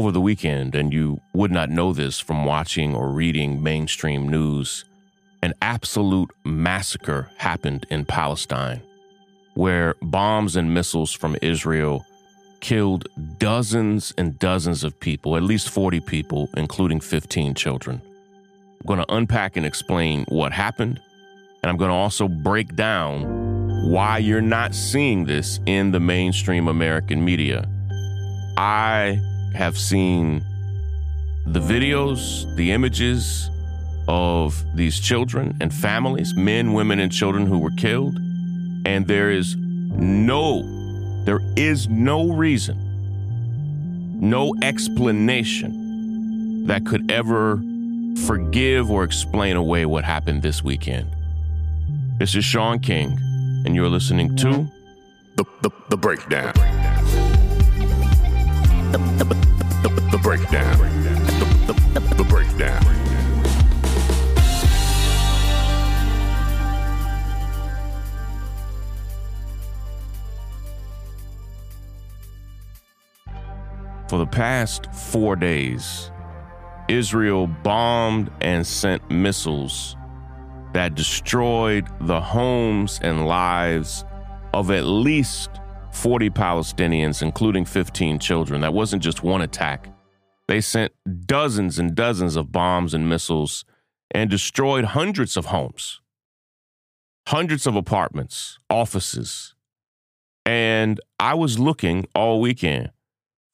over 0.00 0.10
the 0.10 0.20
weekend, 0.20 0.74
and 0.74 0.94
you 0.94 1.20
would 1.34 1.50
not 1.50 1.68
know 1.68 1.92
this 1.92 2.18
from 2.18 2.46
watching 2.46 2.94
or 2.94 3.10
reading 3.10 3.62
mainstream 3.62 4.26
news, 4.26 4.86
an 5.42 5.52
absolute 5.60 6.30
massacre 6.42 7.30
happened 7.36 7.84
in 7.90 8.06
Palestine 8.06 8.80
where 9.52 9.94
bombs 10.00 10.56
and 10.56 10.72
missiles 10.72 11.12
from 11.12 11.36
Israel 11.42 12.06
killed 12.60 13.06
dozens 13.36 14.14
and 14.16 14.38
dozens 14.38 14.84
of 14.84 14.98
people, 15.00 15.36
at 15.36 15.42
least 15.42 15.68
40 15.68 16.00
people, 16.00 16.48
including 16.56 16.98
15 16.98 17.52
children. 17.52 18.00
I'm 18.80 18.86
going 18.86 19.00
to 19.00 19.14
unpack 19.14 19.58
and 19.58 19.66
explain 19.66 20.24
what 20.28 20.52
happened, 20.52 20.98
and 21.62 21.68
I'm 21.68 21.76
going 21.76 21.90
to 21.90 21.94
also 21.94 22.26
break 22.26 22.74
down 22.74 23.90
why 23.90 24.16
you're 24.16 24.40
not 24.40 24.74
seeing 24.74 25.26
this 25.26 25.60
in 25.66 25.90
the 25.90 26.00
mainstream 26.00 26.66
American 26.66 27.22
media. 27.22 27.68
I 28.56 29.20
have 29.54 29.78
seen 29.78 30.44
the 31.46 31.60
videos, 31.60 32.54
the 32.56 32.72
images 32.72 33.50
of 34.08 34.64
these 34.74 34.98
children 34.98 35.56
and 35.60 35.72
families, 35.72 36.34
men, 36.34 36.72
women, 36.72 36.98
and 37.00 37.12
children 37.12 37.46
who 37.46 37.58
were 37.58 37.70
killed, 37.72 38.16
and 38.84 39.06
there 39.06 39.30
is 39.30 39.56
no 39.56 40.62
there 41.24 41.40
is 41.56 41.88
no 41.88 42.32
reason, 42.32 42.76
no 44.20 44.54
explanation 44.62 46.66
that 46.66 46.86
could 46.86 47.10
ever 47.10 47.60
forgive 48.24 48.90
or 48.90 49.04
explain 49.04 49.56
away 49.56 49.84
what 49.86 50.04
happened 50.04 50.42
this 50.42 50.62
weekend. 50.64 51.08
This 52.18 52.34
is 52.34 52.44
Shaun 52.44 52.80
King, 52.80 53.18
and 53.66 53.74
you're 53.74 53.88
listening 53.88 54.36
to 54.36 54.66
The, 55.36 55.44
the, 55.62 55.70
the 55.90 55.96
breakdown. 55.96 56.52
The, 56.54 56.79
the, 58.92 60.20
breakdown. 60.22 60.78
The 62.16 62.26
breakdown. 62.28 62.82
For 74.08 74.18
the 74.18 74.26
past 74.26 74.92
four 74.92 75.36
days, 75.36 76.10
Israel 76.88 77.46
bombed 77.46 78.32
and 78.40 78.66
sent 78.66 79.08
missiles 79.08 79.96
that 80.72 80.96
destroyed 80.96 81.86
the 82.00 82.20
homes 82.20 82.98
and 83.02 83.26
lives 83.26 84.04
of 84.52 84.72
at 84.72 84.84
least 84.84 85.59
40 85.92 86.30
Palestinians, 86.30 87.22
including 87.22 87.64
15 87.64 88.18
children. 88.18 88.60
That 88.60 88.74
wasn't 88.74 89.02
just 89.02 89.22
one 89.22 89.42
attack. 89.42 89.88
They 90.48 90.60
sent 90.60 90.92
dozens 91.26 91.78
and 91.78 91.94
dozens 91.94 92.36
of 92.36 92.50
bombs 92.50 92.94
and 92.94 93.08
missiles 93.08 93.64
and 94.10 94.28
destroyed 94.28 94.84
hundreds 94.86 95.36
of 95.36 95.46
homes, 95.46 96.00
hundreds 97.28 97.66
of 97.66 97.76
apartments, 97.76 98.58
offices. 98.68 99.54
And 100.44 101.00
I 101.20 101.34
was 101.34 101.58
looking 101.58 102.06
all 102.14 102.40
weekend 102.40 102.90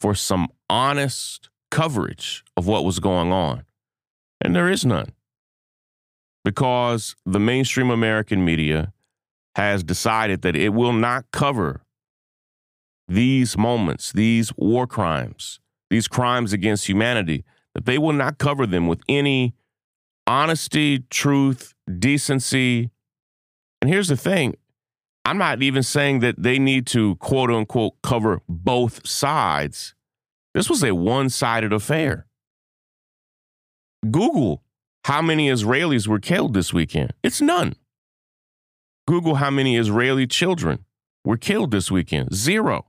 for 0.00 0.14
some 0.14 0.48
honest 0.70 1.50
coverage 1.70 2.44
of 2.56 2.66
what 2.66 2.84
was 2.84 2.98
going 3.00 3.32
on. 3.32 3.64
And 4.40 4.54
there 4.54 4.70
is 4.70 4.84
none. 4.84 5.12
Because 6.44 7.16
the 7.26 7.40
mainstream 7.40 7.90
American 7.90 8.44
media 8.44 8.92
has 9.56 9.82
decided 9.82 10.42
that 10.42 10.54
it 10.54 10.70
will 10.70 10.92
not 10.92 11.24
cover 11.32 11.82
these 13.08 13.56
moments, 13.56 14.12
these 14.12 14.52
war 14.56 14.86
crimes, 14.86 15.60
these 15.90 16.08
crimes 16.08 16.52
against 16.52 16.88
humanity, 16.88 17.44
that 17.74 17.84
they 17.84 17.98
will 17.98 18.12
not 18.12 18.38
cover 18.38 18.66
them 18.66 18.86
with 18.86 19.00
any 19.08 19.54
honesty, 20.26 21.00
truth, 21.10 21.74
decency. 21.98 22.90
And 23.80 23.90
here's 23.90 24.08
the 24.08 24.16
thing 24.16 24.56
I'm 25.24 25.38
not 25.38 25.62
even 25.62 25.82
saying 25.82 26.20
that 26.20 26.42
they 26.42 26.58
need 26.58 26.86
to 26.88 27.16
quote 27.16 27.50
unquote 27.50 27.94
cover 28.02 28.40
both 28.48 29.06
sides. 29.06 29.94
This 30.54 30.70
was 30.70 30.82
a 30.82 30.94
one 30.94 31.28
sided 31.30 31.72
affair. 31.72 32.26
Google 34.10 34.62
how 35.04 35.22
many 35.22 35.48
Israelis 35.48 36.06
were 36.08 36.18
killed 36.18 36.54
this 36.54 36.72
weekend. 36.72 37.12
It's 37.22 37.40
none. 37.40 37.76
Google 39.06 39.36
how 39.36 39.50
many 39.50 39.76
Israeli 39.76 40.26
children 40.26 40.84
were 41.24 41.36
killed 41.36 41.70
this 41.70 41.90
weekend. 41.90 42.34
Zero. 42.34 42.86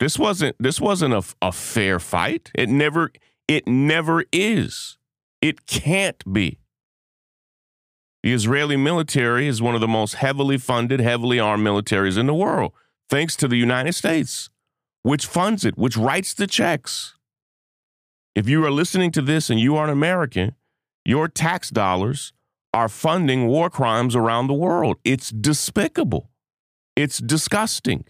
This 0.00 0.18
wasn't 0.18 0.56
this 0.60 0.80
wasn't 0.80 1.14
a, 1.14 1.22
a 1.42 1.52
fair 1.52 1.98
fight. 1.98 2.50
It 2.54 2.68
never 2.68 3.12
it 3.46 3.66
never 3.66 4.24
is. 4.32 4.98
It 5.40 5.66
can't 5.66 6.22
be. 6.32 6.58
The 8.22 8.32
Israeli 8.32 8.76
military 8.76 9.46
is 9.46 9.62
one 9.62 9.74
of 9.74 9.80
the 9.80 9.88
most 9.88 10.14
heavily 10.14 10.58
funded, 10.58 11.00
heavily 11.00 11.38
armed 11.38 11.66
militaries 11.66 12.18
in 12.18 12.26
the 12.26 12.34
world, 12.34 12.72
thanks 13.08 13.36
to 13.36 13.48
the 13.48 13.56
United 13.56 13.94
States, 13.94 14.50
which 15.02 15.24
funds 15.24 15.64
it, 15.64 15.78
which 15.78 15.96
writes 15.96 16.34
the 16.34 16.46
checks. 16.46 17.14
If 18.34 18.48
you 18.48 18.64
are 18.64 18.70
listening 18.70 19.12
to 19.12 19.22
this 19.22 19.50
and 19.50 19.58
you 19.58 19.76
are 19.76 19.84
an 19.84 19.90
American, 19.90 20.54
your 21.04 21.28
tax 21.28 21.70
dollars 21.70 22.32
are 22.74 22.88
funding 22.88 23.46
war 23.46 23.70
crimes 23.70 24.14
around 24.14 24.46
the 24.46 24.54
world. 24.54 24.98
It's 25.04 25.30
despicable. 25.30 26.30
It's 26.96 27.18
disgusting. 27.18 28.04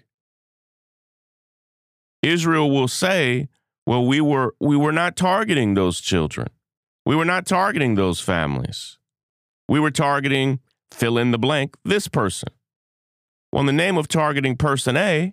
Israel 2.23 2.71
will 2.71 2.89
say, 2.89 3.49
well, 3.87 4.05
we 4.05 4.21
were 4.21 4.55
we 4.61 4.77
were 4.77 4.93
not 4.93 5.17
targeting 5.17 5.75
those 5.75 6.01
children. 6.01 6.49
We 7.07 7.17
were 7.17 7.25
not 7.25 7.47
targeting 7.47 7.95
those 7.95 8.21
families. 8.21 8.99
We 9.69 9.81
were 9.81 9.91
targeting 9.91 10.61
fill 10.91 11.19
in 11.19 11.31
the 11.31 11.39
blank 11.39 11.77
this 11.85 12.09
person. 12.09 12.51
Well, 13.53 13.61
in 13.61 13.67
the 13.67 13.73
name 13.73 13.97
of 13.97 14.09
targeting 14.09 14.57
person 14.57 14.97
A, 14.97 15.33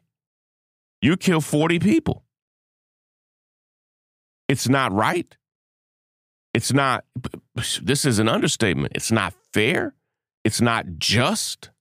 you 1.01 1.17
kill 1.17 1.41
40 1.41 1.79
people. 1.79 2.23
It's 4.47 4.69
not 4.69 4.93
right. 4.93 5.35
It's 6.53 6.71
not, 6.71 7.03
this 7.81 8.05
is 8.05 8.19
an 8.19 8.29
understatement. 8.29 8.93
It's 8.95 9.11
not 9.11 9.33
fair. 9.53 9.95
It's 10.45 10.61
not 10.61 10.85
just. 10.97 11.71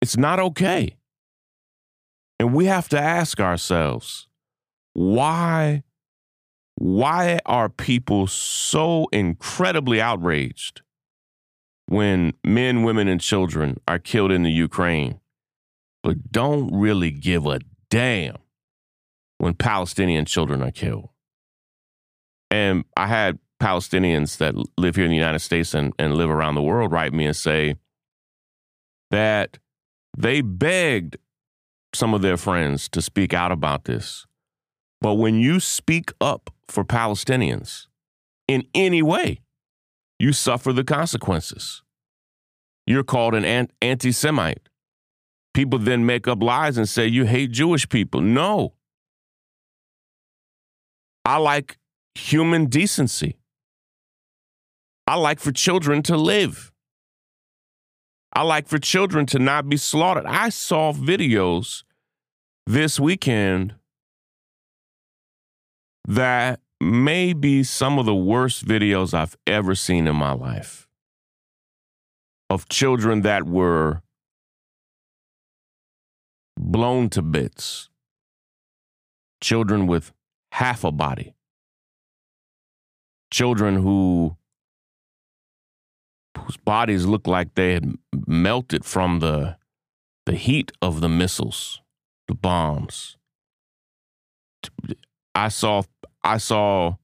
It's 0.00 0.16
not 0.16 0.38
okay. 0.38 0.96
And 2.38 2.54
we 2.54 2.66
have 2.66 2.88
to 2.90 3.00
ask 3.00 3.40
ourselves 3.40 4.28
why 4.94 5.82
why 6.76 7.38
are 7.46 7.68
people 7.68 8.26
so 8.26 9.06
incredibly 9.12 10.00
outraged 10.00 10.82
when 11.86 12.32
men, 12.44 12.82
women, 12.82 13.06
and 13.06 13.20
children 13.20 13.78
are 13.86 13.98
killed 14.00 14.32
in 14.32 14.42
the 14.42 14.50
Ukraine, 14.50 15.20
but 16.02 16.32
don't 16.32 16.72
really 16.72 17.12
give 17.12 17.46
a 17.46 17.60
damn 17.90 18.38
when 19.38 19.54
Palestinian 19.54 20.24
children 20.24 20.62
are 20.62 20.72
killed? 20.72 21.10
And 22.50 22.84
I 22.96 23.06
had 23.06 23.38
Palestinians 23.60 24.38
that 24.38 24.54
live 24.76 24.96
here 24.96 25.04
in 25.04 25.10
the 25.10 25.16
United 25.16 25.38
States 25.40 25.74
and, 25.74 25.92
and 25.98 26.14
live 26.14 26.30
around 26.30 26.56
the 26.56 26.62
world 26.62 26.90
write 26.90 27.12
me 27.12 27.26
and 27.26 27.36
say 27.36 27.76
that 29.10 29.58
they 30.16 30.40
begged 30.40 31.16
some 31.94 32.14
of 32.14 32.22
their 32.22 32.36
friends 32.36 32.88
to 32.88 33.00
speak 33.00 33.32
out 33.32 33.52
about 33.52 33.84
this. 33.84 34.26
But 35.04 35.16
when 35.16 35.38
you 35.38 35.60
speak 35.60 36.14
up 36.18 36.48
for 36.66 36.82
Palestinians 36.82 37.88
in 38.48 38.64
any 38.72 39.02
way, 39.02 39.42
you 40.18 40.32
suffer 40.32 40.72
the 40.72 40.82
consequences. 40.82 41.82
You're 42.86 43.04
called 43.04 43.34
an 43.34 43.68
anti 43.82 44.12
Semite. 44.12 44.66
People 45.52 45.78
then 45.78 46.06
make 46.06 46.26
up 46.26 46.42
lies 46.42 46.78
and 46.78 46.88
say 46.88 47.06
you 47.06 47.26
hate 47.26 47.50
Jewish 47.50 47.86
people. 47.86 48.22
No. 48.22 48.72
I 51.26 51.36
like 51.36 51.76
human 52.14 52.64
decency. 52.64 53.36
I 55.06 55.16
like 55.16 55.38
for 55.38 55.52
children 55.52 56.02
to 56.04 56.16
live. 56.16 56.72
I 58.32 58.40
like 58.40 58.68
for 58.68 58.78
children 58.78 59.26
to 59.26 59.38
not 59.38 59.68
be 59.68 59.76
slaughtered. 59.76 60.24
I 60.24 60.48
saw 60.48 60.94
videos 60.94 61.82
this 62.66 62.98
weekend 62.98 63.74
that 66.06 66.60
may 66.80 67.32
be 67.32 67.62
some 67.62 67.98
of 67.98 68.06
the 68.06 68.14
worst 68.14 68.64
videos 68.66 69.14
I've 69.14 69.36
ever 69.46 69.74
seen 69.74 70.06
in 70.06 70.16
my 70.16 70.32
life 70.32 70.86
of 72.50 72.68
children 72.68 73.22
that 73.22 73.44
were 73.44 74.02
blown 76.58 77.08
to 77.10 77.22
bits, 77.22 77.88
children 79.40 79.86
with 79.86 80.12
half 80.52 80.84
a 80.84 80.92
body, 80.92 81.34
children 83.30 83.76
who 83.76 84.36
whose 86.38 86.56
bodies 86.58 87.06
looked 87.06 87.26
like 87.26 87.54
they 87.54 87.72
had 87.72 87.94
melted 88.26 88.84
from 88.84 89.20
the 89.20 89.56
the 90.26 90.34
heat 90.34 90.72
of 90.82 91.00
the 91.00 91.08
missiles, 91.08 91.80
the 92.28 92.34
bombs 92.34 93.16
I 95.34 95.48
saw 95.48 95.82
I 96.22 96.38
saw 96.38 96.96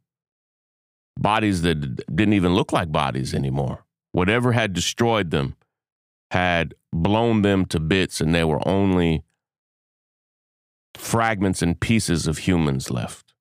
bodies 1.19 1.63
that 1.63 1.97
didn't 2.15 2.35
even 2.35 2.55
look 2.55 2.73
like 2.73 2.91
bodies 2.91 3.35
anymore. 3.35 3.85
Whatever 4.13 4.53
had 4.53 4.73
destroyed 4.73 5.31
them 5.31 5.57
had 6.31 6.75
blown 6.93 7.43
them 7.43 7.67
to 7.67 7.81
bits, 7.81 8.21
and 8.21 8.35
there 8.35 8.47
were 8.47 8.67
only 8.67 9.25
fragments 10.95 11.63
and 11.63 11.81
pieces 11.81 12.27
of 12.27 12.39
humans 12.39 12.91
left. 12.91 13.35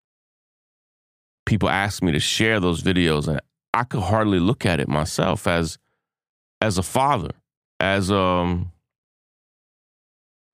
People 1.46 1.70
asked 1.70 2.04
me 2.04 2.12
to 2.12 2.20
share 2.20 2.60
those 2.60 2.82
videos, 2.84 3.28
and 3.28 3.42
I 3.74 3.84
could 3.84 4.02
hardly 4.02 4.40
look 4.40 4.66
at 4.66 4.80
it 4.80 4.88
myself 4.88 5.48
as 5.48 5.78
as 6.62 6.78
a 6.78 6.84
father, 6.84 7.32
as 7.80 8.12
um 8.12 8.72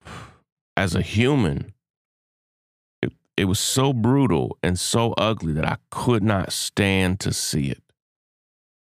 as 0.77 0.95
a 0.95 1.01
human. 1.01 1.74
It, 3.37 3.45
was 3.45 3.59
so 3.59 3.93
brutal 3.93 4.57
and 4.63 4.79
so 4.79 5.13
ugly 5.13 5.53
that 5.53 5.65
I 5.65 5.77
could 5.91 6.23
not 6.23 6.53
stand 6.53 7.19
to 7.21 7.33
see 7.33 7.69
it. 7.69 7.83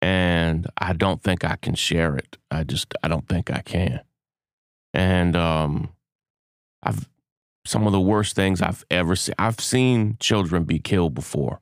And 0.01 0.68
I 0.77 0.94
don't 0.94 1.21
think 1.21 1.44
I 1.44 1.57
can 1.57 1.75
share 1.75 2.15
it. 2.15 2.38
I 2.50 2.63
just 2.63 2.94
I 3.03 3.09
don't 3.09 3.27
think 3.27 3.51
I 3.51 3.62
can. 3.62 4.01
And 4.94 5.36
um 5.36 5.89
I've 6.81 7.09
some 7.65 7.86
of 7.86 7.91
the 7.91 8.00
worst 8.00 8.36
things 8.36 8.62
I've 8.62 8.86
ever 8.89 9.15
seen. 9.18 9.36
I've 9.38 9.59
seen 9.59 10.15
children 10.19 10.63
be 10.63 10.80
killed 10.80 11.13
before. 11.13 11.59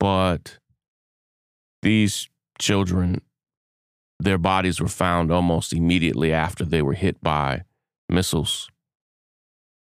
But 0.00 0.58
these 1.82 2.28
children 2.58 3.22
their 4.18 4.38
bodies 4.38 4.80
were 4.80 4.88
found 4.88 5.32
almost 5.32 5.72
immediately 5.72 6.32
after 6.32 6.64
they 6.64 6.82
were 6.82 6.92
hit 6.92 7.20
by 7.22 7.62
missiles 8.08 8.68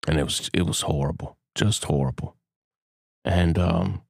and 0.08 0.18
it 0.18 0.24
was 0.24 0.50
it 0.54 0.66
was 0.66 0.82
horrible 0.82 1.36
just 1.54 1.84
horrible. 1.84 2.36
And 3.24 3.58
um 3.58 4.02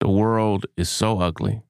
the 0.00 0.08
world 0.08 0.66
is 0.76 0.88
so 0.88 1.20
ugly. 1.20 1.62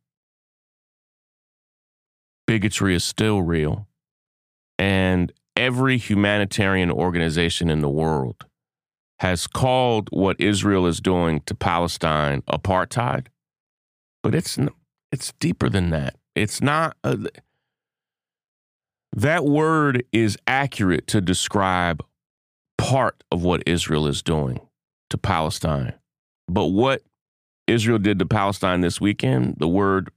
Bigotry 2.47 2.95
is 2.95 3.05
still 3.05 3.43
real. 3.43 3.87
And 4.79 5.33
every 5.57 5.97
humanitarian 5.97 6.91
organization 6.91 7.71
in 7.71 7.81
the 7.81 7.89
world 7.89 8.45
has 9.21 9.47
called 9.47 10.09
what 10.13 10.41
Israel 10.41 10.87
is 10.87 11.01
doing 11.01 11.41
to 11.47 11.55
Palestine 11.55 12.43
apartheid 12.43 13.29
but 14.27 14.35
it's 14.35 14.59
it's 15.13 15.33
deeper 15.39 15.69
than 15.69 15.91
that. 15.91 16.17
It's 16.35 16.61
not 16.61 16.97
a, 17.05 17.17
that 19.13 19.45
word 19.45 20.03
is 20.13 20.37
accurate 20.49 21.07
to 21.07 21.21
describe 21.21 22.05
part 22.87 23.25
of 23.33 23.43
what 23.43 23.65
Israel 23.67 24.06
is 24.06 24.23
doing 24.23 24.61
to 25.11 25.19
Palestine. 25.19 25.93
But 26.47 26.67
what 26.67 27.03
Israel 27.67 27.99
did 27.99 28.21
to 28.21 28.27
Palestine 28.27 28.81
this 28.81 29.00
weekend, 29.00 29.56
the 29.59 29.67
word 29.67 30.11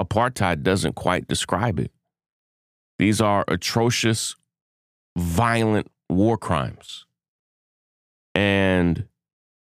apartheid 0.00 0.62
doesn't 0.62 0.94
quite 0.94 1.28
describe 1.28 1.78
it. 1.78 1.90
These 2.98 3.20
are 3.20 3.44
atrocious, 3.46 4.36
violent 5.18 5.90
war 6.08 6.38
crimes. 6.38 7.04
And 8.34 9.06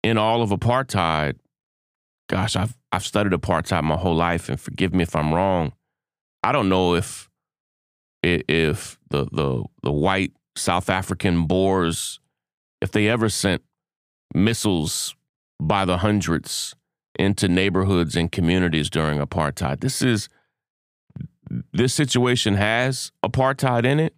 in 0.01 0.17
all 0.17 0.41
of 0.41 0.49
apartheid, 0.49 1.35
gosh, 2.29 2.55
I've 2.55 2.75
I've 2.91 3.05
studied 3.05 3.33
apartheid 3.33 3.83
my 3.83 3.95
whole 3.95 4.15
life, 4.15 4.49
and 4.49 4.59
forgive 4.59 4.91
me 4.91 5.03
if 5.03 5.15
I'm 5.15 5.31
wrong. 5.31 5.73
I 6.41 6.51
don't 6.51 6.67
know 6.67 6.95
if 6.95 7.29
if 8.23 8.97
the 9.11 9.25
the 9.25 9.63
the 9.83 9.91
white 9.91 10.33
South 10.55 10.89
African 10.89 11.45
Boers 11.45 12.19
if 12.81 12.91
they 12.91 13.07
ever 13.07 13.29
sent 13.29 13.61
missiles 14.33 15.15
by 15.59 15.85
the 15.85 15.97
hundreds 15.97 16.75
into 17.17 17.47
neighborhoods 17.47 18.15
and 18.15 18.31
communities 18.31 18.89
during 18.89 19.19
apartheid. 19.19 19.81
This 19.81 20.01
is 20.01 20.29
this 21.73 21.93
situation 21.93 22.53
has 22.55 23.11
apartheid 23.25 23.85
in 23.85 23.99
it, 23.99 24.15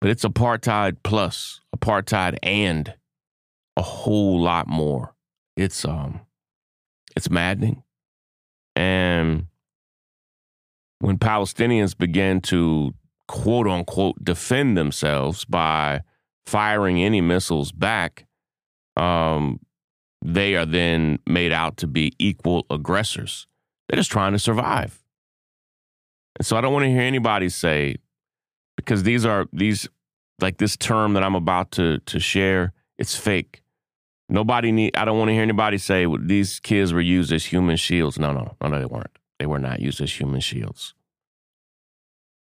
but 0.00 0.10
it's 0.10 0.24
apartheid 0.24 0.98
plus, 1.02 1.60
apartheid 1.74 2.38
and 2.42 2.94
a 3.76 3.82
whole 3.82 4.40
lot 4.40 4.68
more. 4.68 5.14
It's 5.56 5.84
um 5.84 6.20
it's 7.16 7.30
maddening. 7.30 7.82
And 8.76 9.46
when 11.00 11.18
Palestinians 11.18 11.96
began 11.96 12.40
to 12.42 12.94
quote 13.26 13.66
unquote 13.66 14.22
defend 14.22 14.76
themselves 14.76 15.44
by 15.44 16.02
firing 16.46 17.02
any 17.02 17.20
missiles 17.20 17.72
back, 17.72 18.26
um, 18.96 19.60
they 20.22 20.56
are 20.56 20.66
then 20.66 21.18
made 21.26 21.52
out 21.52 21.76
to 21.78 21.86
be 21.86 22.12
equal 22.18 22.66
aggressors. 22.70 23.46
They're 23.88 23.98
just 23.98 24.10
trying 24.10 24.32
to 24.32 24.38
survive. 24.38 25.02
And 26.38 26.46
so 26.46 26.56
I 26.56 26.60
don't 26.60 26.72
want 26.72 26.84
to 26.84 26.90
hear 26.90 27.00
anybody 27.00 27.48
say, 27.48 27.96
because 28.76 29.02
these 29.02 29.24
are 29.24 29.46
these 29.52 29.88
like 30.40 30.58
this 30.58 30.76
term 30.76 31.14
that 31.14 31.22
I'm 31.22 31.34
about 31.34 31.72
to 31.72 31.98
to 31.98 32.20
share, 32.20 32.72
it's 32.98 33.16
fake. 33.16 33.62
Nobody 34.28 34.72
need 34.72 34.96
I 34.96 35.04
don't 35.04 35.18
want 35.18 35.28
to 35.28 35.32
hear 35.32 35.42
anybody 35.42 35.78
say 35.78 36.06
these 36.20 36.60
kids 36.60 36.92
were 36.92 37.00
used 37.00 37.32
as 37.32 37.44
human 37.44 37.76
shields. 37.76 38.18
No, 38.18 38.32
no, 38.32 38.56
no, 38.60 38.68
no, 38.68 38.78
they 38.78 38.86
weren't. 38.86 39.18
They 39.38 39.46
were 39.46 39.58
not 39.58 39.80
used 39.80 40.00
as 40.00 40.12
human 40.12 40.40
shields. 40.40 40.94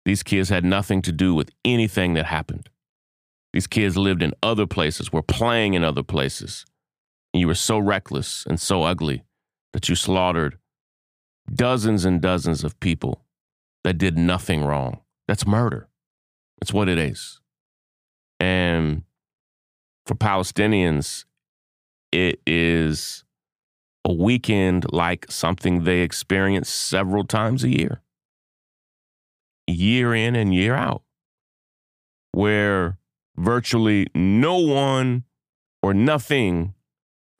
These 0.04 0.22
kids 0.22 0.48
had 0.48 0.64
nothing 0.64 1.02
to 1.02 1.12
do 1.12 1.34
with 1.34 1.50
anything 1.64 2.14
that 2.14 2.26
happened. 2.26 2.70
These 3.56 3.68
kids 3.68 3.96
lived 3.96 4.22
in 4.22 4.34
other 4.42 4.66
places, 4.66 5.14
were 5.14 5.22
playing 5.22 5.72
in 5.72 5.82
other 5.82 6.02
places. 6.02 6.66
And 7.32 7.40
you 7.40 7.46
were 7.46 7.54
so 7.54 7.78
reckless 7.78 8.44
and 8.46 8.60
so 8.60 8.82
ugly 8.82 9.24
that 9.72 9.88
you 9.88 9.94
slaughtered 9.94 10.58
dozens 11.50 12.04
and 12.04 12.20
dozens 12.20 12.64
of 12.64 12.78
people 12.80 13.24
that 13.82 13.96
did 13.96 14.18
nothing 14.18 14.62
wrong. 14.62 15.00
That's 15.26 15.46
murder. 15.46 15.88
That's 16.60 16.74
what 16.74 16.90
it 16.90 16.98
is. 16.98 17.40
And 18.38 19.04
for 20.04 20.16
Palestinians, 20.16 21.24
it 22.12 22.42
is 22.46 23.24
a 24.04 24.12
weekend 24.12 24.92
like 24.92 25.24
something 25.30 25.84
they 25.84 26.00
experience 26.00 26.68
several 26.68 27.24
times 27.24 27.64
a 27.64 27.70
year, 27.70 28.02
year 29.66 30.14
in 30.14 30.36
and 30.36 30.54
year 30.54 30.74
out, 30.74 31.04
where 32.32 32.98
virtually 33.36 34.06
no 34.14 34.58
one 34.58 35.24
or 35.82 35.94
nothing 35.94 36.74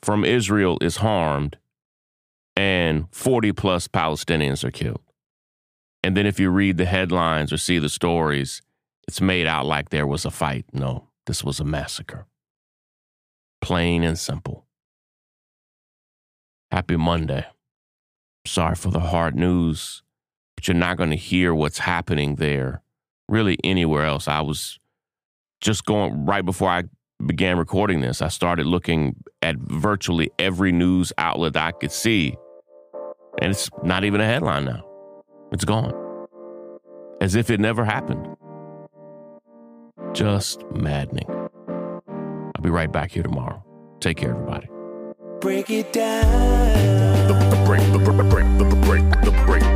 from 0.02 0.24
Israel 0.24 0.78
is 0.80 0.96
harmed 0.96 1.56
and 2.56 3.06
40 3.12 3.52
plus 3.52 3.88
Palestinians 3.88 4.64
are 4.64 4.70
killed. 4.70 5.02
And 6.02 6.16
then 6.16 6.26
if 6.26 6.38
you 6.38 6.50
read 6.50 6.76
the 6.76 6.84
headlines 6.84 7.52
or 7.52 7.58
see 7.58 7.78
the 7.78 7.88
stories, 7.88 8.62
it's 9.08 9.20
made 9.20 9.46
out 9.46 9.66
like 9.66 9.90
there 9.90 10.06
was 10.06 10.24
a 10.24 10.30
fight. 10.30 10.64
No, 10.72 11.08
this 11.26 11.44
was 11.44 11.60
a 11.60 11.64
massacre. 11.64 12.26
Plain 13.60 14.04
and 14.04 14.18
simple. 14.18 14.66
Happy 16.70 16.96
Monday. 16.96 17.46
Sorry 18.46 18.76
for 18.76 18.90
the 18.90 19.00
hard 19.00 19.34
news, 19.34 20.02
but 20.54 20.68
you're 20.68 20.76
not 20.76 20.96
going 20.96 21.10
to 21.10 21.16
hear 21.16 21.54
what's 21.54 21.80
happening 21.80 22.36
there 22.36 22.82
really 23.28 23.58
anywhere 23.64 24.04
else. 24.04 24.28
I 24.28 24.40
was 24.40 24.78
just 25.66 25.84
going 25.84 26.24
right 26.24 26.44
before 26.44 26.70
I 26.70 26.84
began 27.26 27.58
recording 27.58 28.00
this, 28.00 28.22
I 28.22 28.28
started 28.28 28.66
looking 28.66 29.16
at 29.42 29.56
virtually 29.56 30.30
every 30.38 30.70
news 30.70 31.12
outlet 31.18 31.56
I 31.56 31.72
could 31.72 31.90
see, 31.90 32.36
and 33.42 33.50
it's 33.50 33.68
not 33.82 34.04
even 34.04 34.20
a 34.20 34.24
headline 34.24 34.64
now. 34.64 34.86
It's 35.50 35.64
gone. 35.64 35.92
As 37.20 37.34
if 37.34 37.50
it 37.50 37.58
never 37.58 37.84
happened. 37.84 38.36
Just 40.12 40.62
maddening. 40.70 41.28
I'll 41.28 42.62
be 42.62 42.70
right 42.70 42.90
back 42.90 43.10
here 43.10 43.24
tomorrow. 43.24 43.64
Take 43.98 44.18
care, 44.18 44.30
everybody. 44.30 44.68
Break 45.40 45.68
it 45.70 45.92
down. 45.92 47.26
The, 47.26 47.34
the 47.34 47.64
break, 47.66 47.80
the 47.92 47.98
break, 47.98 48.16
the 48.16 48.22
break, 48.22 48.58
the 48.58 48.76
break, 48.86 49.10
the 49.24 49.30
break, 49.44 49.46
breakdown. 49.46 49.75